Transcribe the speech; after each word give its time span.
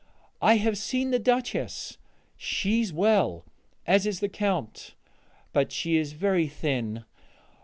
I 0.41 0.57
have 0.57 0.79
seen 0.79 1.11
the 1.11 1.19
Duchess; 1.19 1.99
she 2.35 2.81
is 2.81 2.91
well, 2.91 3.45
as 3.85 4.07
is 4.07 4.19
the 4.19 4.29
Count, 4.29 4.95
but 5.53 5.71
she 5.71 5.95
is 5.95 6.13
very 6.13 6.47
thin. 6.47 7.05